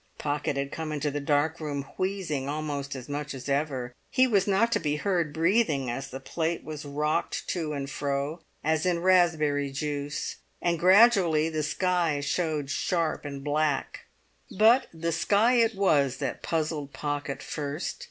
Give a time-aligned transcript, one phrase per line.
[0.17, 4.47] Pocket had come into the dark room wheezing almost as much as ever; he was
[4.47, 9.03] not to be heard breathing as the plate was rocked to and fro as in
[9.03, 14.05] raspberry juice, and gradually the sky showed sharp and black.
[14.49, 17.99] But the sky it was that puzzled Pocket first.